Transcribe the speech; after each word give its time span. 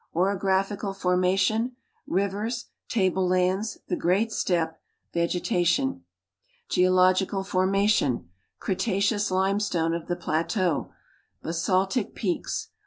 Orographical 0.15 0.95
formation: 0.95 1.75
Rivers; 2.07 2.69
Table 2.89 3.27
lands; 3.27 3.77
The 3.87 3.95
Great 3.95 4.31
Steppe. 4.31 4.73
Vege 5.13 5.39
tation. 5.39 6.01
Geological 6.69 7.43
formation: 7.43 8.27
Cretaceous 8.57 9.29
limestone 9.29 9.93
of 9.93 10.07
the 10.07 10.15
plateaux. 10.15 10.91
Ba.saltic 11.43 12.15
peaks. 12.15 12.69